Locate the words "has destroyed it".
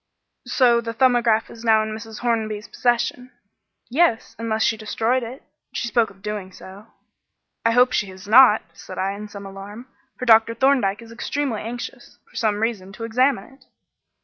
4.75-5.43